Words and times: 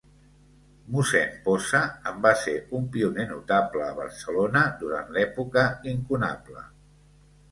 Mossèn 0.93 1.35
Posa 1.47 1.81
en 2.11 2.15
va 2.23 2.31
ser 2.45 2.55
un 2.79 2.87
pioner 2.95 3.25
notable 3.33 3.83
a 3.87 3.91
Barcelona 3.99 4.63
durant 4.79 5.13
l'època 5.19 5.67
incunable. 5.95 6.65